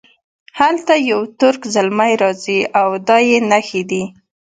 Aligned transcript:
هلته 0.59 0.93
یو 1.09 1.21
ترک 1.39 1.61
زلمی 1.73 2.13
راځي 2.23 2.59
دا 2.65 2.69
او 2.79 2.89
دا 3.07 3.17
یې 3.29 3.37
نښې 3.49 3.81
دي. 3.89 4.03